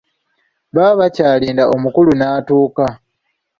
[0.75, 2.85] Baba bakyalinda omukulu n'atuuka.